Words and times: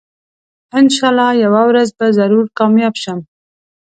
انشاالله 0.79 1.29
یوه 1.43 1.61
ورځ 1.69 1.89
به 1.97 2.05
ضرور 2.17 2.45
کامیاب 2.57 2.93
شم 3.03 3.19